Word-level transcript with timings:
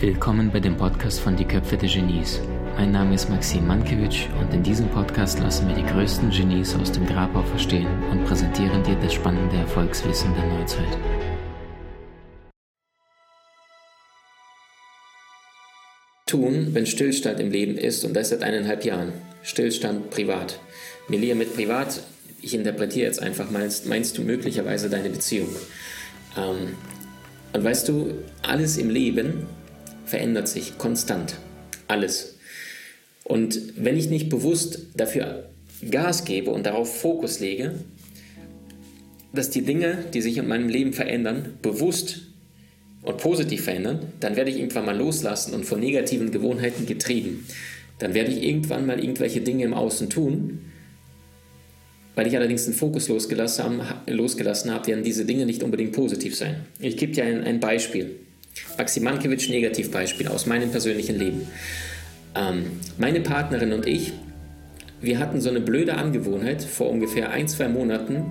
Willkommen 0.00 0.50
bei 0.52 0.58
dem 0.58 0.76
Podcast 0.76 1.20
von 1.20 1.36
Die 1.36 1.44
Köpfe 1.44 1.76
der 1.76 1.88
Genies. 1.88 2.40
Mein 2.76 2.90
Name 2.90 3.14
ist 3.14 3.30
Maxim 3.30 3.68
Mankewitsch 3.68 4.26
und 4.40 4.52
in 4.52 4.64
diesem 4.64 4.88
Podcast 4.88 5.38
lassen 5.38 5.68
wir 5.68 5.76
die 5.76 5.84
größten 5.84 6.30
Genies 6.30 6.74
aus 6.74 6.90
dem 6.90 7.06
Grabau 7.06 7.42
verstehen 7.42 7.86
und 8.10 8.24
präsentieren 8.24 8.82
dir 8.82 8.96
das 8.96 9.14
spannende 9.14 9.58
Erfolgswissen 9.58 10.34
der 10.34 10.58
Neuzeit. 10.58 10.98
Tun, 16.26 16.70
wenn 16.74 16.86
Stillstand 16.86 17.38
im 17.38 17.52
Leben 17.52 17.76
ist 17.76 18.04
und 18.04 18.14
das 18.14 18.30
seit 18.30 18.42
eineinhalb 18.42 18.84
Jahren. 18.84 19.12
Stillstand 19.44 20.10
privat. 20.10 20.58
Melia 21.06 21.36
mit 21.36 21.54
privat, 21.54 22.02
ich 22.42 22.54
interpretiere 22.54 23.06
jetzt 23.06 23.22
einfach, 23.22 23.50
meinst, 23.50 23.86
meinst 23.86 24.16
du 24.18 24.22
möglicherweise 24.22 24.88
deine 24.88 25.10
Beziehung. 25.10 25.48
Ähm, 26.36 26.76
und 27.52 27.64
weißt 27.64 27.88
du, 27.88 28.14
alles 28.42 28.76
im 28.76 28.90
Leben 28.90 29.46
verändert 30.04 30.48
sich 30.48 30.78
konstant. 30.78 31.34
Alles. 31.88 32.36
Und 33.24 33.60
wenn 33.76 33.96
ich 33.96 34.08
nicht 34.08 34.28
bewusst 34.28 34.86
dafür 34.96 35.50
Gas 35.88 36.24
gebe 36.24 36.50
und 36.50 36.66
darauf 36.66 37.00
Fokus 37.00 37.40
lege, 37.40 37.74
dass 39.32 39.50
die 39.50 39.62
Dinge, 39.62 40.04
die 40.12 40.20
sich 40.20 40.36
in 40.36 40.48
meinem 40.48 40.68
Leben 40.68 40.92
verändern, 40.92 41.54
bewusst 41.62 42.22
und 43.02 43.18
positiv 43.18 43.64
verändern, 43.64 44.12
dann 44.20 44.36
werde 44.36 44.50
ich 44.50 44.58
irgendwann 44.58 44.86
mal 44.86 44.96
loslassen 44.96 45.54
und 45.54 45.64
von 45.64 45.80
negativen 45.80 46.32
Gewohnheiten 46.32 46.86
getrieben. 46.86 47.46
Dann 47.98 48.14
werde 48.14 48.32
ich 48.32 48.42
irgendwann 48.42 48.86
mal 48.86 48.98
irgendwelche 48.98 49.40
Dinge 49.40 49.64
im 49.64 49.74
Außen 49.74 50.10
tun, 50.10 50.69
weil 52.20 52.26
ich 52.26 52.36
allerdings 52.36 52.66
den 52.66 52.74
Fokus 52.74 53.08
losgelassen, 53.08 53.80
losgelassen 54.06 54.70
habe, 54.70 54.88
werden 54.88 55.02
diese 55.02 55.24
Dinge 55.24 55.46
nicht 55.46 55.62
unbedingt 55.62 55.92
positiv 55.92 56.36
sein. 56.36 56.56
Ich 56.78 56.98
gebe 56.98 57.12
dir 57.12 57.24
ein, 57.24 57.44
ein 57.44 57.60
Beispiel. 57.60 58.10
Maxim 58.76 59.04
Mankiewicz, 59.04 59.48
Negativbeispiel 59.48 60.28
aus 60.28 60.44
meinem 60.44 60.70
persönlichen 60.70 61.18
Leben. 61.18 61.48
Ähm, 62.34 62.72
meine 62.98 63.22
Partnerin 63.22 63.72
und 63.72 63.86
ich, 63.86 64.12
wir 65.00 65.18
hatten 65.18 65.40
so 65.40 65.48
eine 65.48 65.62
blöde 65.62 65.94
Angewohnheit, 65.94 66.62
vor 66.62 66.90
ungefähr 66.90 67.30
ein, 67.30 67.48
zwei 67.48 67.68
Monaten 67.68 68.26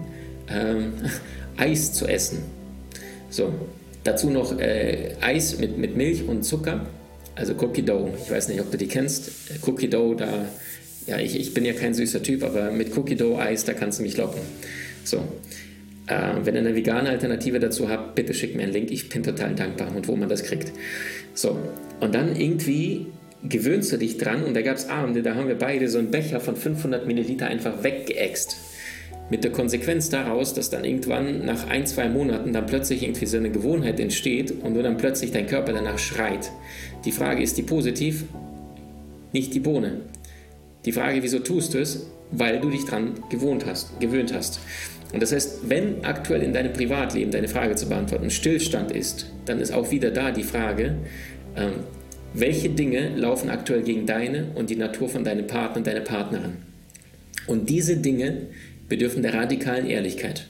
ähm, 0.51 0.93
Eis 1.57 1.91
zu 1.91 2.05
essen. 2.05 2.43
So, 3.31 3.51
dazu 4.03 4.29
noch 4.29 4.59
äh, 4.59 5.15
Eis 5.19 5.57
mit, 5.57 5.79
mit 5.79 5.97
Milch 5.97 6.27
und 6.27 6.43
Zucker, 6.43 6.85
also 7.33 7.55
Cookie 7.59 7.81
Dough. 7.81 8.11
Ich 8.23 8.29
weiß 8.29 8.49
nicht, 8.49 8.61
ob 8.61 8.69
du 8.69 8.77
die 8.77 8.87
kennst. 8.87 9.31
Cookie 9.65 9.89
Dough, 9.89 10.13
da, 10.13 10.45
ja, 11.09 11.19
ich, 11.19 11.39
ich 11.39 11.53
bin 11.53 11.65
ja 11.65 11.73
kein 11.73 11.93
süßer 11.93 12.21
Typ, 12.21 12.43
aber 12.43 12.71
mit 12.71 12.95
Cookie 12.95 13.15
Dough 13.15 13.39
Eis, 13.39 13.65
da 13.65 13.73
kannst 13.73 13.99
du 13.99 14.03
mich 14.03 14.17
locken. 14.17 14.41
So, 15.03 15.17
äh, 16.07 16.35
wenn 16.43 16.53
ihr 16.55 16.61
eine 16.61 16.75
vegane 16.75 17.09
Alternative 17.09 17.59
dazu 17.59 17.89
habt, 17.89 18.15
bitte 18.15 18.33
schickt 18.33 18.55
mir 18.55 18.63
einen 18.63 18.73
Link. 18.73 18.91
Ich 18.91 19.09
bin 19.09 19.23
total 19.23 19.55
dankbar 19.55 19.95
und 19.95 20.07
wo 20.07 20.15
man 20.15 20.29
das 20.29 20.43
kriegt. 20.43 20.71
So, 21.33 21.57
und 21.99 22.13
dann 22.13 22.35
irgendwie 22.35 23.07
gewöhnst 23.43 23.91
du 23.91 23.97
dich 23.97 24.17
dran 24.17 24.43
und 24.43 24.53
da 24.53 24.61
gab 24.61 24.75
es 24.75 24.89
Abende, 24.89 25.23
da 25.23 25.35
haben 25.35 25.47
wir 25.47 25.57
beide 25.57 25.87
so 25.87 25.97
einen 25.97 26.11
Becher 26.11 26.39
von 26.39 26.55
500 26.55 27.07
Milliliter 27.07 27.47
einfach 27.47 27.83
weggeäxt. 27.83 28.57
Mit 29.31 29.43
der 29.43 29.51
Konsequenz 29.51 30.09
daraus, 30.09 30.53
dass 30.53 30.69
dann 30.69 30.83
irgendwann 30.83 31.45
nach 31.45 31.67
ein, 31.67 31.85
zwei 31.85 32.09
Monaten 32.09 32.51
dann 32.51 32.65
plötzlich 32.65 33.03
irgendwie 33.03 33.27
so 33.27 33.37
eine 33.37 33.51
Gewohnheit 33.51 33.99
entsteht 33.99 34.51
und 34.63 34.73
du 34.73 34.83
dann 34.83 34.97
plötzlich 34.97 35.31
dein 35.31 35.47
Körper 35.47 35.71
danach 35.71 35.99
schreit. 35.99 36.51
Die 37.05 37.11
Frage 37.11 37.41
ist 37.41 37.57
die 37.57 37.61
positiv, 37.61 38.25
nicht 39.31 39.53
die 39.53 39.59
Bohne. 39.59 40.01
Die 40.85 40.91
Frage, 40.91 41.21
wieso 41.23 41.39
tust 41.39 41.73
du 41.73 41.79
es? 41.79 42.07
Weil 42.31 42.59
du 42.59 42.69
dich 42.69 42.85
dran 42.85 43.15
gewohnt 43.29 43.65
hast, 43.65 43.99
gewöhnt 43.99 44.33
hast. 44.33 44.59
Und 45.11 45.21
das 45.21 45.31
heißt, 45.31 45.69
wenn 45.69 46.05
aktuell 46.05 46.43
in 46.43 46.53
deinem 46.53 46.73
Privatleben 46.73 47.31
deine 47.31 47.47
Frage 47.47 47.75
zu 47.75 47.89
beantworten 47.89 48.29
Stillstand 48.29 48.91
ist, 48.91 49.31
dann 49.45 49.59
ist 49.59 49.71
auch 49.71 49.91
wieder 49.91 50.11
da 50.11 50.31
die 50.31 50.43
Frage, 50.43 50.95
ähm, 51.55 51.73
welche 52.33 52.69
Dinge 52.69 53.15
laufen 53.15 53.49
aktuell 53.49 53.81
gegen 53.81 54.05
deine 54.05 54.51
und 54.53 54.69
die 54.69 54.75
Natur 54.75 55.09
von 55.09 55.23
deinem 55.23 55.47
Partner 55.47 55.77
und 55.77 55.87
deiner 55.87 56.01
Partnerin. 56.01 56.57
Und 57.47 57.69
diese 57.69 57.97
Dinge 57.97 58.47
bedürfen 58.87 59.23
der 59.23 59.33
radikalen 59.33 59.87
Ehrlichkeit. 59.87 60.47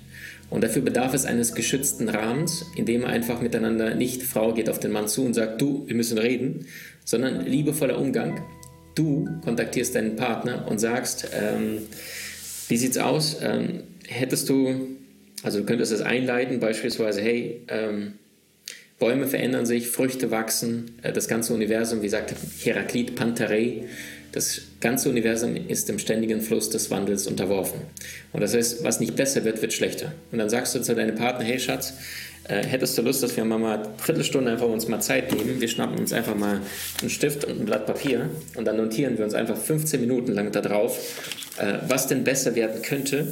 Und 0.50 0.64
dafür 0.64 0.82
bedarf 0.82 1.14
es 1.14 1.26
eines 1.26 1.54
geschützten 1.54 2.10
Rahmens, 2.10 2.66
in 2.76 2.86
dem 2.86 3.02
man 3.02 3.12
einfach 3.12 3.42
miteinander 3.42 3.96
nicht 3.96 4.24
Frau 4.24 4.54
geht 4.54 4.70
auf 4.70 4.80
den 4.80 4.92
Mann 4.92 5.08
zu 5.08 5.24
und 5.24 5.36
sagt, 5.36 5.62
du, 5.62 5.84
wir 5.88 5.96
müssen 5.96 6.18
reden, 6.18 6.66
sondern 7.06 7.46
liebevoller 7.46 8.00
Umgang. 8.00 8.42
Du 9.00 9.30
kontaktierst 9.46 9.96
deinen 9.96 10.18
Partner 10.18 10.68
und 10.68 10.80
sagst, 10.80 11.30
ähm, 11.34 11.84
wie 12.68 12.76
sieht's 12.76 12.98
aus? 12.98 13.38
Ähm, 13.42 13.84
hättest 14.06 14.50
du, 14.50 14.90
also 15.42 15.60
du 15.60 15.66
könntest 15.66 15.94
es 15.94 16.02
einleiten, 16.02 16.60
beispielsweise, 16.60 17.22
hey, 17.22 17.62
ähm, 17.70 18.16
Bäume 19.00 19.28
verändern 19.28 19.66
sich, 19.66 19.88
Früchte 19.88 20.32
wachsen, 20.32 20.98
äh, 21.02 21.14
das 21.14 21.30
ganze 21.30 21.54
Universum, 21.54 22.02
wie 22.02 22.10
sagt 22.10 22.36
Heraklit 22.62 23.16
Pantarei, 23.16 23.86
das 24.34 24.64
ganze 24.82 25.10
Universum 25.10 25.56
ist 25.56 25.90
im 25.90 25.98
ständigen 25.98 26.42
Fluss 26.42 26.70
des 26.70 26.92
Wandels 26.92 27.26
unterworfen. 27.26 27.80
Und 28.34 28.42
das 28.42 28.54
heißt, 28.54 28.84
was 28.84 29.00
nicht 29.00 29.16
besser 29.16 29.46
wird, 29.46 29.62
wird 29.62 29.72
schlechter. 29.72 30.12
Und 30.34 30.40
dann 30.40 30.50
sagst 30.50 30.76
du 30.76 30.82
zu 30.82 30.94
deinem 30.94 31.16
Partner, 31.16 31.46
hey 31.46 31.58
Schatz, 31.58 31.94
äh, 32.50 32.66
hättest 32.66 32.98
du 32.98 33.04
Lust, 33.04 33.22
dass 33.22 33.38
wir 33.38 33.46
mal 33.46 33.64
eine 33.64 33.90
Viertelstunde 33.98 34.52
einfach 34.52 34.68
uns 34.68 34.88
mal 34.88 35.00
Zeit 35.00 35.32
nehmen? 35.32 35.62
Wir 35.62 35.68
schnappen 35.68 36.00
uns 36.00 36.12
einfach 36.12 36.36
mal 36.36 36.62
einen 37.00 37.10
Stift 37.10 37.46
und 37.46 37.60
ein 37.60 37.66
Blatt 37.66 37.86
Papier 37.86 38.30
und 38.56 38.66
dann 38.66 38.78
notieren 38.78 39.18
wir 39.18 39.26
uns 39.26 39.36
einfach 39.36 39.56
15 39.56 40.02
Minuten 40.02 40.32
lang 40.32 40.52
da 40.52 40.62
drauf, 40.62 40.98
äh, 41.58 41.76
was 41.88 42.08
denn 42.08 42.24
besser 42.24 42.56
werden 42.56 42.82
könnte. 42.82 43.28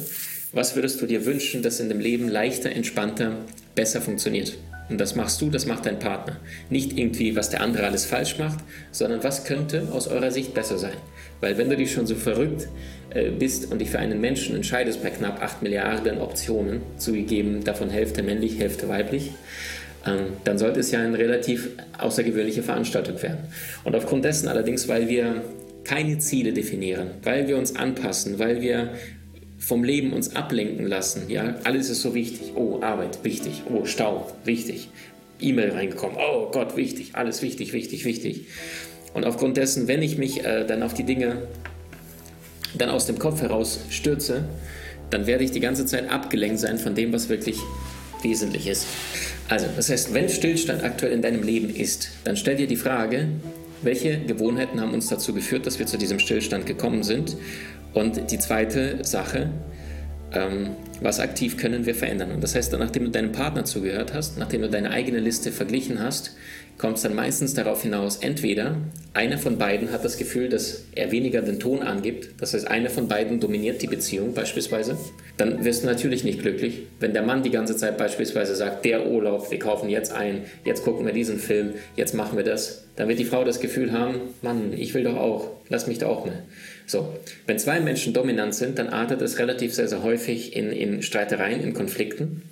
Was 0.52 0.76
würdest 0.76 1.00
du 1.02 1.06
dir 1.06 1.26
wünschen, 1.26 1.62
dass 1.62 1.80
in 1.80 1.88
dem 1.88 2.00
Leben 2.00 2.28
leichter, 2.28 2.70
entspannter, 2.70 3.32
besser 3.74 4.00
funktioniert? 4.00 4.56
Und 4.88 4.98
das 4.98 5.14
machst 5.14 5.40
du, 5.40 5.50
das 5.50 5.66
macht 5.66 5.86
dein 5.86 5.98
Partner. 5.98 6.36
Nicht 6.70 6.96
irgendwie, 6.96 7.36
was 7.36 7.50
der 7.50 7.60
andere 7.60 7.86
alles 7.86 8.06
falsch 8.06 8.38
macht, 8.38 8.58
sondern 8.90 9.22
was 9.22 9.44
könnte 9.44 9.88
aus 9.92 10.08
eurer 10.08 10.30
Sicht 10.30 10.54
besser 10.54 10.78
sein. 10.78 10.96
Weil 11.40 11.58
wenn 11.58 11.68
du 11.68 11.76
dich 11.76 11.92
schon 11.92 12.06
so 12.06 12.14
verrückt 12.14 12.68
äh, 13.10 13.30
bist 13.30 13.70
und 13.70 13.80
dich 13.80 13.90
für 13.90 13.98
einen 13.98 14.20
Menschen 14.20 14.56
entscheidest 14.56 15.02
bei 15.02 15.10
knapp 15.10 15.42
8 15.42 15.62
Milliarden 15.62 16.18
Optionen, 16.18 16.80
zugegeben 16.96 17.64
davon 17.64 17.90
Hälfte 17.90 18.22
männlich, 18.22 18.58
Hälfte 18.58 18.88
weiblich, 18.88 19.32
ähm, 20.06 20.34
dann 20.44 20.58
sollte 20.58 20.80
es 20.80 20.90
ja 20.90 21.00
eine 21.00 21.18
relativ 21.18 21.70
außergewöhnliche 21.98 22.62
Veranstaltung 22.62 23.22
werden. 23.22 23.40
Und 23.84 23.94
aufgrund 23.94 24.24
dessen 24.24 24.48
allerdings, 24.48 24.88
weil 24.88 25.08
wir 25.08 25.42
keine 25.84 26.18
Ziele 26.18 26.52
definieren, 26.52 27.12
weil 27.22 27.48
wir 27.48 27.56
uns 27.56 27.76
anpassen, 27.76 28.38
weil 28.38 28.60
wir 28.60 28.90
vom 29.58 29.84
Leben 29.84 30.12
uns 30.12 30.36
ablenken 30.36 30.86
lassen. 30.86 31.28
Ja, 31.28 31.56
alles 31.64 31.90
ist 31.90 32.02
so 32.02 32.14
wichtig. 32.14 32.52
Oh, 32.54 32.80
Arbeit, 32.80 33.24
wichtig. 33.24 33.62
Oh, 33.68 33.84
Stau, 33.84 34.32
wichtig. 34.44 34.88
E-Mail 35.40 35.70
reingekommen. 35.70 36.16
Oh 36.18 36.50
Gott, 36.50 36.76
wichtig. 36.76 37.10
Alles 37.14 37.42
wichtig, 37.42 37.72
wichtig, 37.72 38.04
wichtig. 38.04 38.46
Und 39.14 39.24
aufgrund 39.24 39.56
dessen, 39.56 39.88
wenn 39.88 40.02
ich 40.02 40.18
mich 40.18 40.44
äh, 40.44 40.64
dann 40.64 40.82
auf 40.82 40.94
die 40.94 41.04
Dinge 41.04 41.42
dann 42.76 42.90
aus 42.90 43.06
dem 43.06 43.18
Kopf 43.18 43.40
heraus 43.40 43.80
stürze, 43.90 44.44
dann 45.10 45.26
werde 45.26 45.42
ich 45.42 45.50
die 45.50 45.60
ganze 45.60 45.86
Zeit 45.86 46.10
abgelenkt 46.10 46.60
sein 46.60 46.78
von 46.78 46.94
dem, 46.94 47.12
was 47.12 47.28
wirklich 47.28 47.58
wesentlich 48.22 48.66
ist. 48.66 48.86
Also, 49.48 49.66
das 49.74 49.88
heißt, 49.88 50.12
wenn 50.12 50.28
Stillstand 50.28 50.84
aktuell 50.84 51.12
in 51.12 51.22
deinem 51.22 51.42
Leben 51.42 51.74
ist, 51.74 52.10
dann 52.24 52.36
stell 52.36 52.56
dir 52.56 52.66
die 52.66 52.76
Frage, 52.76 53.28
welche 53.82 54.18
Gewohnheiten 54.18 54.80
haben 54.80 54.92
uns 54.92 55.08
dazu 55.08 55.32
geführt, 55.32 55.66
dass 55.66 55.78
wir 55.78 55.86
zu 55.86 55.96
diesem 55.96 56.18
Stillstand 56.18 56.66
gekommen 56.66 57.02
sind 57.02 57.36
und 57.94 58.30
die 58.30 58.38
zweite 58.38 59.04
Sache, 59.04 59.50
ähm, 60.32 60.70
was 61.00 61.20
aktiv 61.20 61.56
können 61.56 61.86
wir 61.86 61.94
verändern? 61.94 62.32
Und 62.32 62.42
das 62.42 62.54
heißt, 62.54 62.72
nachdem 62.78 63.04
du 63.04 63.10
deinem 63.10 63.32
Partner 63.32 63.64
zugehört 63.64 64.12
hast, 64.14 64.38
nachdem 64.38 64.62
du 64.62 64.68
deine 64.68 64.90
eigene 64.90 65.20
Liste 65.20 65.52
verglichen 65.52 66.02
hast, 66.02 66.36
kommt 66.78 66.96
es 66.96 67.02
dann 67.02 67.14
meistens 67.14 67.54
darauf 67.54 67.82
hinaus, 67.82 68.18
entweder 68.18 68.76
einer 69.12 69.36
von 69.36 69.58
beiden 69.58 69.90
hat 69.90 70.04
das 70.04 70.16
Gefühl, 70.16 70.48
dass 70.48 70.84
er 70.94 71.10
weniger 71.10 71.42
den 71.42 71.58
Ton 71.58 71.82
angibt, 71.82 72.40
das 72.40 72.54
heißt, 72.54 72.68
einer 72.68 72.88
von 72.88 73.08
beiden 73.08 73.40
dominiert 73.40 73.82
die 73.82 73.88
Beziehung 73.88 74.32
beispielsweise, 74.32 74.96
dann 75.36 75.64
wirst 75.64 75.82
du 75.82 75.86
natürlich 75.88 76.22
nicht 76.22 76.40
glücklich. 76.40 76.82
Wenn 77.00 77.12
der 77.12 77.22
Mann 77.22 77.42
die 77.42 77.50
ganze 77.50 77.76
Zeit 77.76 77.98
beispielsweise 77.98 78.54
sagt, 78.54 78.84
der 78.84 79.08
Urlaub, 79.08 79.50
wir 79.50 79.58
kaufen 79.58 79.88
jetzt 79.88 80.12
ein, 80.12 80.42
jetzt 80.64 80.84
gucken 80.84 81.04
wir 81.04 81.12
diesen 81.12 81.38
Film, 81.38 81.74
jetzt 81.96 82.14
machen 82.14 82.36
wir 82.36 82.44
das, 82.44 82.84
dann 82.94 83.08
wird 83.08 83.18
die 83.18 83.24
Frau 83.24 83.44
das 83.44 83.60
Gefühl 83.60 83.92
haben, 83.92 84.20
Mann, 84.42 84.72
ich 84.72 84.94
will 84.94 85.02
doch 85.02 85.16
auch, 85.16 85.50
lass 85.68 85.88
mich 85.88 85.98
doch 85.98 86.08
auch 86.08 86.26
mal. 86.26 86.44
So, 86.86 87.12
wenn 87.46 87.58
zwei 87.58 87.80
Menschen 87.80 88.14
dominant 88.14 88.54
sind, 88.54 88.78
dann 88.78 88.88
artet 88.88 89.20
es 89.20 89.38
relativ 89.38 89.74
sehr, 89.74 89.88
sehr 89.88 90.02
häufig 90.02 90.56
in, 90.56 90.70
in 90.72 91.02
Streitereien, 91.02 91.60
in 91.60 91.74
Konflikten. 91.74 92.42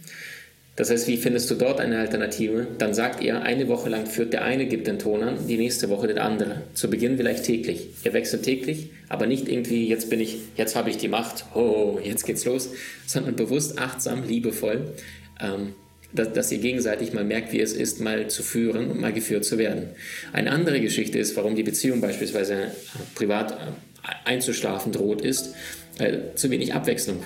Das 0.76 0.90
heißt, 0.90 1.08
wie 1.08 1.16
findest 1.16 1.50
du 1.50 1.54
dort 1.54 1.80
eine 1.80 1.98
Alternative? 1.98 2.66
Dann 2.76 2.92
sagt 2.92 3.22
ihr, 3.22 3.40
eine 3.42 3.66
Woche 3.66 3.88
lang 3.88 4.04
führt 4.04 4.34
der 4.34 4.44
eine, 4.44 4.66
gibt 4.66 4.86
den 4.86 4.98
Ton 4.98 5.22
an, 5.22 5.46
die 5.48 5.56
nächste 5.56 5.88
Woche 5.88 6.06
der 6.06 6.22
andere. 6.22 6.62
Zu 6.74 6.90
Beginn 6.90 7.16
vielleicht 7.16 7.44
täglich. 7.44 7.88
Ihr 8.04 8.12
wechselt 8.12 8.42
täglich, 8.42 8.90
aber 9.08 9.26
nicht 9.26 9.48
irgendwie, 9.48 9.88
jetzt 9.88 10.10
bin 10.10 10.20
ich, 10.20 10.36
jetzt 10.56 10.76
habe 10.76 10.90
ich 10.90 10.98
die 10.98 11.08
Macht, 11.08 11.46
oh, 11.54 11.98
jetzt 12.02 12.26
geht's 12.26 12.44
los, 12.44 12.70
sondern 13.06 13.36
bewusst, 13.36 13.78
achtsam, 13.78 14.28
liebevoll, 14.28 14.92
ähm, 15.40 15.72
dass, 16.12 16.34
dass 16.34 16.52
ihr 16.52 16.58
gegenseitig 16.58 17.14
mal 17.14 17.24
merkt, 17.24 17.52
wie 17.52 17.60
es 17.60 17.72
ist, 17.72 18.00
mal 18.00 18.28
zu 18.28 18.42
führen 18.42 18.90
und 18.90 19.00
mal 19.00 19.14
geführt 19.14 19.46
zu 19.46 19.56
werden. 19.56 19.88
Eine 20.34 20.50
andere 20.50 20.82
Geschichte 20.82 21.18
ist, 21.18 21.36
warum 21.36 21.56
die 21.56 21.62
Beziehung 21.62 22.02
beispielsweise 22.02 22.54
äh, 22.54 22.68
privat 23.14 23.52
äh, 23.52 23.54
einzuschlafen 24.26 24.92
droht, 24.92 25.22
ist 25.22 25.54
äh, 25.98 26.34
zu 26.34 26.50
wenig 26.50 26.74
Abwechslung. 26.74 27.22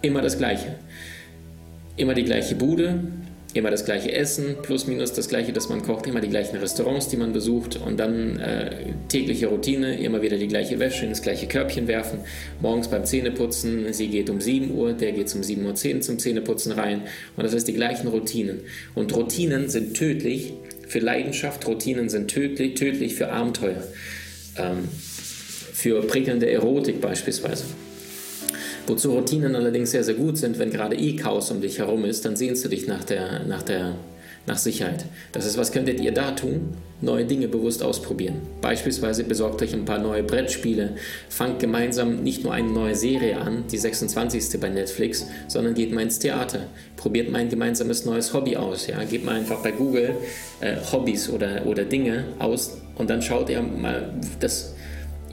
Immer 0.00 0.22
das 0.22 0.38
Gleiche. 0.38 0.76
Immer 1.96 2.14
die 2.14 2.24
gleiche 2.24 2.54
Bude, 2.54 3.00
immer 3.54 3.70
das 3.70 3.84
gleiche 3.84 4.12
Essen, 4.12 4.56
plus 4.62 4.86
minus 4.86 5.12
das 5.12 5.28
gleiche, 5.28 5.52
das 5.52 5.68
man 5.68 5.82
kocht, 5.82 6.06
immer 6.06 6.20
die 6.20 6.28
gleichen 6.28 6.56
Restaurants, 6.56 7.08
die 7.08 7.16
man 7.16 7.32
besucht 7.32 7.76
und 7.76 7.98
dann 7.98 8.40
äh, 8.40 8.70
tägliche 9.08 9.46
Routine, 9.46 9.98
immer 10.00 10.22
wieder 10.22 10.36
die 10.36 10.48
gleiche 10.48 10.80
Wäsche 10.80 11.04
in 11.04 11.10
das 11.10 11.22
gleiche 11.22 11.46
Körbchen 11.46 11.86
werfen, 11.86 12.18
morgens 12.60 12.88
beim 12.88 13.04
Zähneputzen, 13.04 13.92
sie 13.92 14.08
geht 14.08 14.28
um 14.28 14.40
7 14.40 14.72
Uhr, 14.72 14.92
der 14.92 15.12
geht 15.12 15.32
um 15.34 15.40
7.10 15.42 15.94
Uhr 15.94 16.00
zum 16.00 16.18
Zähneputzen 16.18 16.72
rein 16.72 17.02
und 17.36 17.44
das 17.44 17.54
heißt 17.54 17.68
die 17.68 17.74
gleichen 17.74 18.08
Routinen. 18.08 18.60
Und 18.94 19.14
Routinen 19.14 19.68
sind 19.68 19.96
tödlich 19.96 20.52
für 20.88 20.98
Leidenschaft, 20.98 21.66
Routinen 21.66 22.08
sind 22.08 22.28
tödlich, 22.28 22.74
tödlich 22.74 23.14
für 23.14 23.30
Abenteuer, 23.30 23.84
ähm, 24.56 24.88
für 24.90 26.02
prickelnde 26.02 26.50
Erotik 26.50 27.00
beispielsweise. 27.00 27.64
Wozu 28.86 29.12
Routinen 29.12 29.56
allerdings 29.56 29.92
sehr, 29.92 30.04
sehr 30.04 30.14
gut 30.14 30.36
sind, 30.36 30.58
wenn 30.58 30.70
gerade 30.70 30.96
eh 30.96 31.16
Chaos 31.16 31.50
um 31.50 31.60
dich 31.60 31.78
herum 31.78 32.04
ist, 32.04 32.24
dann 32.24 32.36
sehnst 32.36 32.64
du 32.64 32.68
dich 32.68 32.86
nach, 32.86 33.02
der, 33.04 33.44
nach, 33.44 33.62
der, 33.62 33.94
nach 34.46 34.58
Sicherheit. 34.58 35.06
Das 35.32 35.46
ist, 35.46 35.56
was 35.56 35.72
könntet 35.72 36.00
ihr 36.00 36.12
da 36.12 36.32
tun? 36.32 36.74
Neue 37.00 37.24
Dinge 37.24 37.48
bewusst 37.48 37.82
ausprobieren. 37.82 38.42
Beispielsweise 38.60 39.24
besorgt 39.24 39.62
euch 39.62 39.72
ein 39.72 39.86
paar 39.86 39.98
neue 39.98 40.22
Brettspiele, 40.22 40.96
fangt 41.30 41.60
gemeinsam 41.60 42.22
nicht 42.22 42.44
nur 42.44 42.52
eine 42.52 42.68
neue 42.68 42.94
Serie 42.94 43.38
an, 43.38 43.64
die 43.72 43.78
26. 43.78 44.60
bei 44.60 44.68
Netflix, 44.68 45.26
sondern 45.48 45.72
geht 45.72 45.92
mal 45.92 46.02
ins 46.02 46.18
Theater. 46.18 46.66
Probiert 46.96 47.30
mal 47.30 47.38
ein 47.38 47.48
gemeinsames 47.48 48.04
neues 48.04 48.34
Hobby 48.34 48.56
aus. 48.56 48.86
Ja? 48.86 49.02
Gebt 49.04 49.24
mal 49.24 49.36
einfach 49.36 49.62
bei 49.62 49.70
Google 49.72 50.14
äh, 50.60 50.76
Hobbys 50.92 51.30
oder, 51.30 51.66
oder 51.66 51.84
Dinge 51.84 52.24
aus 52.38 52.76
und 52.96 53.08
dann 53.08 53.22
schaut 53.22 53.48
ihr 53.48 53.62
mal 53.62 54.12
das 54.40 54.73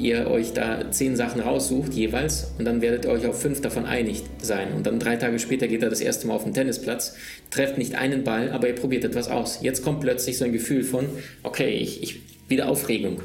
ihr 0.01 0.27
euch 0.27 0.53
da 0.53 0.91
zehn 0.91 1.15
Sachen 1.15 1.41
raussucht 1.41 1.93
jeweils 1.93 2.51
und 2.57 2.65
dann 2.65 2.81
werdet 2.81 3.05
ihr 3.05 3.11
euch 3.11 3.25
auf 3.25 3.41
fünf 3.41 3.61
davon 3.61 3.85
einig 3.85 4.23
sein. 4.41 4.73
Und 4.75 4.85
dann 4.85 4.99
drei 4.99 5.15
Tage 5.15 5.39
später 5.39 5.67
geht 5.67 5.83
er 5.83 5.89
das 5.89 6.01
erste 6.01 6.27
Mal 6.27 6.35
auf 6.35 6.43
den 6.43 6.53
Tennisplatz, 6.53 7.15
trefft 7.49 7.77
nicht 7.77 7.95
einen 7.95 8.23
Ball, 8.23 8.51
aber 8.51 8.67
ihr 8.67 8.75
probiert 8.75 9.03
etwas 9.03 9.29
aus. 9.29 9.59
Jetzt 9.61 9.83
kommt 9.83 10.01
plötzlich 10.01 10.37
so 10.37 10.45
ein 10.45 10.51
Gefühl 10.51 10.83
von, 10.83 11.05
okay, 11.43 11.69
ich, 11.69 12.03
ich 12.03 12.21
wieder 12.47 12.67
Aufregung. 12.67 13.21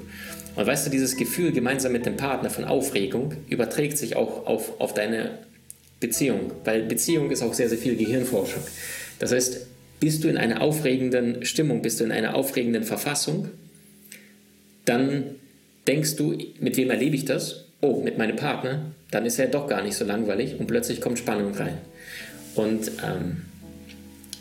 Und 0.55 0.67
weißt 0.67 0.87
du, 0.87 0.91
dieses 0.91 1.17
Gefühl 1.17 1.53
gemeinsam 1.53 1.93
mit 1.93 2.07
dem 2.07 2.17
Partner 2.17 2.51
von 2.51 2.65
Aufregung 2.65 3.35
überträgt 3.49 3.99
sich 3.99 4.17
auch 4.17 4.47
auf, 4.47 4.81
auf 4.81 4.95
deine 4.95 5.39
Beziehung, 6.01 6.53
weil 6.65 6.83
Beziehung 6.83 7.31
ist 7.31 7.43
auch 7.43 7.55
sehr, 7.55 7.69
sehr 7.69 7.79
viel 7.79 7.97
Gehirnforschung. 7.97 8.63
Das 9.19 9.33
heißt, 9.33 9.67
bist 10.01 10.25
du 10.25 10.29
in 10.29 10.37
einer 10.37 10.61
aufregenden 10.61 11.45
Stimmung, 11.45 11.83
bist 11.83 12.01
du 12.01 12.05
in 12.05 12.13
einer 12.13 12.35
aufregenden 12.35 12.85
Verfassung, 12.85 13.49
dann 14.85 15.37
denkst 15.87 16.17
du, 16.17 16.37
mit 16.61 16.77
wem 16.77 16.91
erlebe 16.91 17.17
ich 17.17 17.25
das? 17.25 17.67
Oh, 17.81 18.01
mit 18.03 18.19
meinem 18.19 18.37
Partner, 18.37 18.93
dann 19.11 19.27
ist 19.27 19.39
er 19.39 19.49
doch 19.49 19.69
gar 19.69 19.83
nicht 19.83 19.97
so 19.97 20.05
langweilig 20.05 20.59
und 20.59 20.67
plötzlich 20.67 21.01
kommt 21.01 21.19
Spannung 21.19 21.55
rein. 21.55 21.79
Und 22.55 22.91
ähm, 23.05 23.43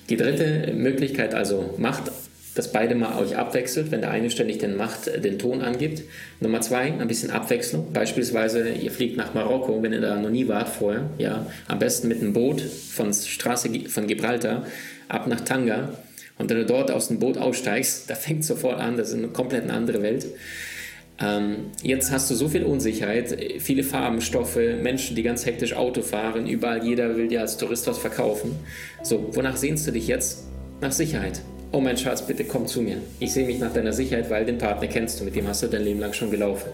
die 0.10 0.18
dritte 0.18 0.74
Möglichkeit 0.74 1.34
also 1.34 1.76
macht, 1.78 2.12
dass 2.56 2.72
beide 2.72 2.96
mal 2.96 3.22
euch 3.22 3.36
abwechselt, 3.36 3.92
wenn 3.92 4.02
der 4.02 4.12
eine 4.12 4.32
ständig 4.32 4.60
den 4.60 4.78
Macht, 4.78 5.08
den 5.24 5.38
Ton 5.38 5.62
angibt. 5.62 6.04
Nummer 6.40 6.62
zwei, 6.62 6.94
ein 6.94 7.08
bisschen 7.08 7.30
Abwechslung. 7.30 7.92
Beispielsweise, 7.92 8.70
ihr 8.70 8.92
fliegt 8.92 9.18
nach 9.18 9.34
Marokko, 9.34 9.84
wenn 9.84 9.92
ihr 9.92 10.00
da 10.00 10.16
noch 10.18 10.30
nie 10.30 10.48
wart 10.48 10.70
vorher, 10.70 11.10
ja, 11.18 11.46
am 11.68 11.80
besten 11.80 12.08
mit 12.08 12.22
einem 12.22 12.32
Boot 12.32 12.62
von 12.62 13.14
Straße 13.14 13.70
von 13.90 14.08
Gibraltar 14.08 14.66
ab 15.10 15.28
nach 15.28 15.42
Tanga. 15.42 15.90
Und 16.38 16.50
wenn 16.50 16.58
du 16.58 16.66
dort 16.66 16.92
aus 16.92 17.10
dem 17.10 17.20
Boot 17.20 17.38
aussteigst, 17.38 18.04
da 18.10 18.16
fängt 18.16 18.46
sofort 18.46 18.80
an, 18.80 18.96
das 18.96 19.10
ist 19.10 19.16
eine 19.16 19.28
komplett 19.28 19.70
andere 19.70 20.02
Welt. 20.02 20.26
Ähm, 21.20 21.72
jetzt 21.82 22.12
hast 22.12 22.30
du 22.30 22.36
so 22.36 22.50
viel 22.50 22.64
Unsicherheit, 22.64 23.38
viele 23.60 23.84
Farbenstoffe, 23.84 24.60
Menschen, 24.82 25.16
die 25.16 25.24
ganz 25.24 25.46
hektisch 25.46 25.74
Auto 25.74 26.02
fahren, 26.02 26.46
überall 26.46 26.84
jeder 26.84 27.16
will 27.16 27.30
dir 27.30 27.42
als 27.42 27.58
Tourist 27.58 27.88
was 27.88 27.98
verkaufen. 27.98 28.56
So, 29.02 29.30
wonach 29.34 29.56
sehnst 29.56 29.88
du 29.88 29.92
dich 29.92 30.08
jetzt? 30.08 30.44
Nach 30.82 30.92
Sicherheit. 30.92 31.42
Oh 31.72 31.80
mein 31.80 31.98
Schatz, 31.98 32.26
bitte 32.26 32.44
komm 32.44 32.68
zu 32.68 32.82
mir. 32.82 32.98
Ich 33.20 33.32
sehe 33.32 33.46
mich 33.46 33.60
nach 33.60 33.74
deiner 33.74 33.94
Sicherheit, 33.94 34.30
weil 34.30 34.46
den 34.46 34.58
Partner 34.58 34.88
kennst 34.88 35.20
du, 35.20 35.24
mit 35.24 35.36
dem 35.36 35.48
hast 35.48 35.64
du 35.64 35.68
dein 35.68 35.84
Leben 35.84 36.00
lang 36.00 36.14
schon 36.14 36.32
gelaufen. 36.32 36.70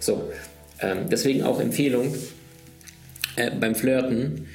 So, 0.00 0.30
ähm, 0.80 1.08
deswegen 1.10 1.42
auch 1.42 1.60
Empfehlung 1.60 2.14
äh, 3.36 3.50
beim 3.50 3.74
Flirten. 3.74 4.48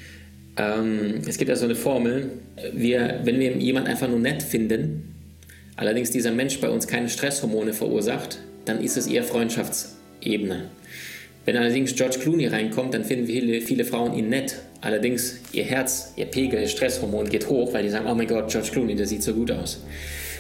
Ähm, 0.58 1.22
es 1.28 1.38
gibt 1.38 1.50
ja 1.50 1.56
so 1.56 1.66
eine 1.66 1.76
Formel, 1.76 2.32
wir, 2.74 3.22
wenn 3.24 3.40
wir 3.40 3.58
jemanden 3.58 3.90
einfach 3.90 4.08
nur 4.08 4.20
nett 4.20 4.44
finden, 4.44 5.16
allerdings 5.76 6.12
dieser 6.12 6.32
Mensch 6.32 6.62
bei 6.62 6.70
uns 6.70 6.88
keine 6.88 7.10
Stresshormone 7.10 7.74
verursacht, 7.74 8.40
dann 8.66 8.82
ist 8.82 8.98
es 8.98 9.08
eher 9.08 9.24
Freundschaftsebene. 9.24 10.70
Wenn 11.46 11.58
allerdings 11.58 11.96
George 11.96 12.20
Clooney 12.20 12.48
reinkommt, 12.48 12.94
dann 12.94 13.04
finden 13.04 13.28
viele, 13.28 13.60
viele 13.60 13.84
Frauen 13.84 14.14
ihn 14.14 14.30
nett. 14.30 14.56
Allerdings 14.80 15.40
ihr 15.52 15.64
Herz, 15.64 16.14
ihr 16.16 16.26
Pegel, 16.26 16.68
Stresshormon 16.68 17.28
geht 17.28 17.50
hoch, 17.50 17.74
weil 17.74 17.84
die 17.84 17.90
sagen, 17.90 18.06
oh 18.10 18.16
mein 18.16 18.28
Gott, 18.28 18.50
George 18.50 18.70
Clooney, 18.72 18.96
der 18.96 19.08
sieht 19.08 19.24
so 19.24 19.34
gut 19.34 19.52
aus. 19.52 19.84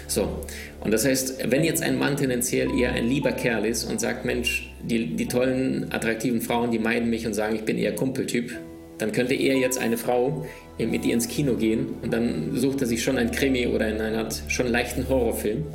So, 0.07 0.45
und 0.81 0.91
das 0.91 1.05
heißt, 1.05 1.49
wenn 1.49 1.63
jetzt 1.63 1.81
ein 1.81 1.97
Mann 1.97 2.17
tendenziell 2.17 2.69
eher 2.77 2.93
ein 2.93 3.07
lieber 3.07 3.31
Kerl 3.31 3.65
ist 3.65 3.85
und 3.85 3.99
sagt, 3.99 4.25
Mensch, 4.25 4.69
die, 4.83 5.15
die 5.15 5.27
tollen, 5.27 5.87
attraktiven 5.91 6.41
Frauen, 6.41 6.71
die 6.71 6.79
meiden 6.79 7.09
mich 7.09 7.25
und 7.25 7.33
sagen, 7.33 7.55
ich 7.55 7.63
bin 7.63 7.77
eher 7.77 7.95
Kumpeltyp, 7.95 8.51
dann 8.97 9.11
könnte 9.11 9.33
er 9.33 9.57
jetzt 9.57 9.79
eine 9.79 9.97
Frau 9.97 10.45
mit 10.77 11.05
ihr 11.05 11.13
ins 11.13 11.27
Kino 11.27 11.55
gehen 11.55 11.87
und 12.01 12.13
dann 12.13 12.55
sucht 12.55 12.81
er 12.81 12.87
sich 12.87 13.03
schon 13.03 13.17
ein 13.17 13.31
Krimi 13.31 13.67
oder 13.67 13.87
in 13.87 13.99
einer 13.99 14.19
Art 14.19 14.43
schon 14.47 14.67
leichten 14.67 15.07
Horrorfilm 15.07 15.65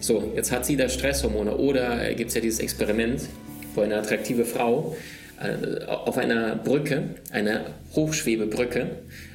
so, 0.00 0.32
jetzt 0.34 0.52
hat 0.52 0.66
sie 0.66 0.76
da 0.76 0.88
Stresshormone. 0.88 1.56
Oder 1.56 2.12
gibt 2.14 2.28
es 2.28 2.34
ja 2.34 2.40
dieses 2.40 2.60
Experiment, 2.60 3.22
wo 3.74 3.82
eine 3.82 3.96
attraktive 3.96 4.44
Frau 4.44 4.96
äh, 5.40 5.84
auf 5.84 6.18
einer 6.18 6.56
Brücke, 6.56 7.14
einer 7.30 7.66
Hochschwebebrücke, 7.94 8.90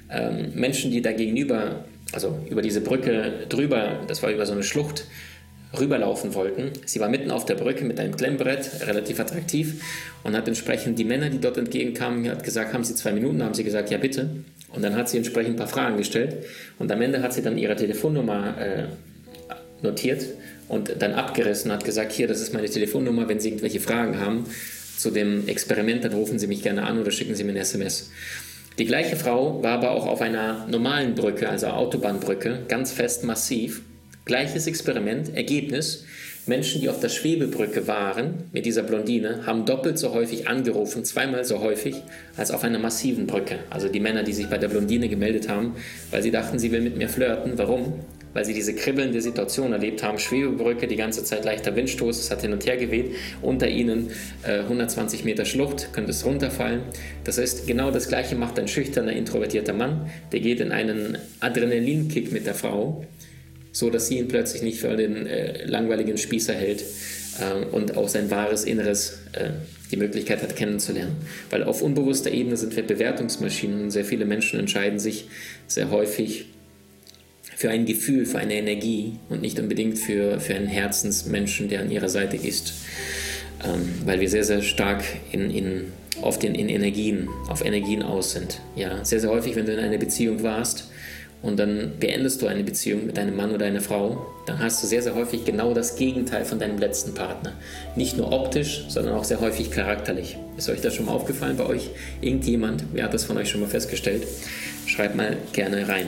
ähm, 0.10 0.52
Menschen, 0.56 0.92
die 0.92 1.02
da 1.02 1.12
gegenüber, 1.12 1.86
also 2.12 2.40
über 2.50 2.62
diese 2.62 2.82
Brücke 2.82 3.46
drüber, 3.50 4.00
das 4.08 4.24
war 4.24 4.32
über 4.32 4.46
so 4.46 4.54
eine 4.54 4.64
Schlucht, 4.64 5.06
rüberlaufen 5.80 6.34
wollten. 6.34 6.72
Sie 6.86 7.00
war 7.00 7.08
mitten 7.08 7.32
auf 7.32 7.46
der 7.46 7.56
Brücke 7.56 7.86
mit 7.86 8.00
einem 8.00 8.16
Klemmbrett, 8.16 8.86
relativ 8.86 9.20
attraktiv, 9.20 9.82
und 10.24 10.36
hat 10.36 10.48
entsprechend 10.48 11.00
die 11.00 11.06
Männer, 11.06 11.30
die 11.30 11.40
dort 11.40 11.58
entgegenkamen, 11.58 12.30
hat 12.30 12.44
gesagt, 12.44 12.74
haben 12.74 12.84
Sie 12.84 12.94
zwei 12.94 13.14
Minuten? 13.14 13.42
Haben 13.42 13.54
sie 13.54 13.64
gesagt, 13.64 13.90
ja 13.90 13.98
bitte. 13.98 14.30
Und 14.74 14.84
dann 14.84 14.96
hat 14.96 15.10
sie 15.10 15.18
entsprechend 15.18 15.54
ein 15.54 15.58
paar 15.58 15.68
Fragen 15.68 15.98
gestellt. 15.98 16.46
Und 16.80 16.92
am 16.92 17.02
Ende 17.02 17.22
hat 17.22 17.34
sie 17.34 17.42
dann 17.42 17.58
ihre 17.58 17.76
Telefonnummer 17.76 18.58
äh, 18.58 18.84
notiert 19.84 20.26
und 20.68 20.96
dann 21.00 21.14
abgerissen 21.14 21.72
hat 21.72 21.84
gesagt, 21.84 22.12
hier, 22.12 22.28
das 22.28 22.42
ist 22.42 22.54
meine 22.54 22.70
Telefonnummer, 22.70 23.28
wenn 23.28 23.40
Sie 23.40 23.50
irgendwelche 23.50 23.80
Fragen 23.80 24.20
haben 24.20 24.46
zu 24.98 25.12
dem 25.12 25.48
Experiment, 25.48 26.04
dann 26.04 26.14
rufen 26.14 26.40
Sie 26.40 26.48
mich 26.48 26.62
gerne 26.62 26.84
an 26.84 27.00
oder 27.00 27.12
schicken 27.12 27.36
Sie 27.36 27.44
mir 27.44 27.52
ein 27.52 27.58
SMS. 27.58 28.12
Die 28.80 28.86
gleiche 28.86 29.16
Frau 29.16 29.62
war 29.62 29.74
aber 29.74 29.92
auch 29.92 30.08
auf 30.08 30.22
einer 30.22 30.66
normalen 30.68 31.16
Brücke, 31.16 31.50
also 31.50 31.68
Autobahnbrücke, 31.68 32.60
ganz 32.68 32.92
fest 32.92 33.24
massiv. 33.24 33.82
Gleiches 34.26 34.68
Experiment, 34.68 35.36
Ergebnis. 35.36 36.06
Menschen, 36.48 36.82
die 36.82 36.90
auf 36.90 37.00
der 37.00 37.10
Schwebebrücke 37.10 37.88
waren 37.88 38.46
mit 38.52 38.66
dieser 38.66 38.84
Blondine, 38.84 39.46
haben 39.46 39.66
doppelt 39.66 40.00
so 40.00 40.14
häufig 40.14 40.48
angerufen, 40.48 41.04
zweimal 41.04 41.46
so 41.46 41.60
häufig, 41.60 41.96
als 42.38 42.50
auf 42.50 42.64
einer 42.64 42.80
massiven 42.80 43.28
Brücke. 43.28 43.60
Also 43.70 43.90
die 43.90 44.00
Männer, 44.00 44.24
die 44.24 44.34
sich 44.34 44.48
bei 44.48 44.58
der 44.58 44.70
Blondine 44.70 45.10
gemeldet 45.10 45.50
haben, 45.50 45.76
weil 46.10 46.24
sie 46.24 46.32
dachten, 46.32 46.58
sie 46.58 46.72
will 46.72 46.82
mit 46.82 46.98
mir 46.98 47.10
flirten. 47.10 47.58
Warum? 47.58 47.94
Weil 48.34 48.46
sie 48.46 48.54
diese 48.54 48.74
kribbelnde 48.74 49.22
Situation 49.22 49.74
erlebt 49.74 50.04
haben. 50.04 50.20
Schwebebrücke, 50.20 50.88
die 50.88 50.96
ganze 50.96 51.24
Zeit 51.24 51.46
leichter 51.46 51.76
Windstoß, 51.76 52.20
es 52.20 52.32
hat 52.32 52.42
hin 52.42 52.54
und 52.54 52.66
her 52.66 52.78
geweht. 52.78 53.16
Unter 53.42 53.68
ihnen 53.68 54.12
äh, 54.44 54.60
120 54.60 55.26
Meter 55.26 55.46
Schlucht, 55.46 55.94
könnte 55.94 56.12
es 56.12 56.26
runterfallen. 56.26 56.82
Das 57.24 57.38
heißt, 57.38 57.68
genau 57.68 57.92
das 57.92 58.08
Gleiche 58.08 58.36
macht 58.36 58.58
ein 58.60 58.68
schüchterner, 58.68 59.14
introvertierter 59.14 59.74
Mann. 59.74 60.10
Der 60.32 60.40
geht 60.40 60.60
in 60.60 60.72
einen 60.72 61.18
Adrenalinkick 61.40 62.32
mit 62.32 62.46
der 62.46 62.56
Frau, 62.56 63.06
so 63.72 63.90
dass 63.90 64.08
sie 64.08 64.18
ihn 64.18 64.28
plötzlich 64.28 64.62
nicht 64.62 64.80
für 64.80 64.96
den 64.96 65.28
äh, 65.28 65.66
langweiligen 65.66 66.18
Spießer 66.18 66.54
hält 66.54 66.84
äh, 67.40 67.66
und 67.74 67.98
auch 67.98 68.10
sein 68.10 68.32
wahres 68.32 68.64
Inneres 68.64 69.20
äh, 69.34 69.50
die 69.92 69.98
Möglichkeit 69.98 70.42
hat 70.42 70.56
kennenzulernen. 70.56 71.18
Weil 71.50 71.64
auf 71.64 71.82
unbewusster 71.82 72.32
Ebene 72.32 72.58
sind 72.58 72.76
wir 72.76 72.84
Bewertungsmaschinen 72.84 73.84
und 73.84 73.92
sehr 73.92 74.06
viele 74.06 74.26
Menschen 74.26 74.60
entscheiden 74.60 75.00
sich 75.00 75.28
sehr 75.68 75.92
häufig 75.92 76.46
für 77.62 77.70
ein 77.70 77.86
Gefühl, 77.86 78.26
für 78.26 78.40
eine 78.40 78.56
Energie 78.56 79.20
und 79.30 79.42
nicht 79.42 79.60
unbedingt 79.60 80.00
für, 80.00 80.40
für 80.40 80.56
einen 80.56 80.66
Herzensmenschen, 80.66 81.70
der 81.70 81.82
an 81.82 81.92
ihrer 81.92 82.10
Seite 82.10 82.36
ist. 82.36 82.74
Ähm, 83.64 83.88
weil 84.04 84.20
wir 84.20 84.30
sehr, 84.30 84.44
sehr 84.44 84.64
stark 84.64 85.04
in, 85.32 85.52
in, 85.52 85.84
oft 86.24 86.44
in, 86.44 86.56
in 86.56 86.70
Energien, 86.70 87.30
auf 87.50 87.64
Energien 87.64 88.02
aus 88.02 88.32
sind. 88.32 88.60
Ja, 88.76 89.06
sehr, 89.06 89.20
sehr 89.20 89.30
häufig, 89.30 89.56
wenn 89.56 89.68
du 89.68 89.74
in 89.74 89.80
einer 89.80 90.00
Beziehung 90.00 90.42
warst 90.42 90.90
und 91.44 91.60
dann 91.60 91.92
beendest 92.00 92.42
du 92.42 92.48
eine 92.48 92.64
Beziehung 92.64 93.06
mit 93.06 93.18
deinem 93.18 93.36
Mann 93.36 93.52
oder 93.52 93.68
einer 93.68 93.82
Frau, 93.82 94.26
dann 94.48 94.58
hast 94.58 94.82
du 94.82 94.88
sehr, 94.88 95.04
sehr 95.04 95.14
häufig 95.14 95.46
genau 95.46 95.76
das 95.76 95.96
Gegenteil 95.98 96.46
von 96.46 96.58
deinem 96.58 96.80
letzten 96.80 97.14
Partner. 97.14 97.54
Nicht 97.96 98.18
nur 98.18 98.32
optisch, 98.32 98.86
sondern 98.88 99.14
auch 99.14 99.24
sehr 99.24 99.40
häufig 99.40 99.70
charakterlich. 99.70 100.36
Ist 100.58 100.68
euch 100.68 100.82
das 100.82 100.96
schon 100.96 101.06
mal 101.06 101.12
aufgefallen 101.12 101.58
bei 101.58 101.68
euch? 101.68 101.92
Irgendjemand, 102.22 102.86
wer 102.92 103.04
hat 103.04 103.14
das 103.14 103.26
von 103.26 103.38
euch 103.38 103.50
schon 103.50 103.62
mal 103.62 103.70
festgestellt? 103.70 104.26
Schreibt 104.88 105.16
mal 105.16 105.38
gerne 105.54 105.88
rein. 105.88 106.08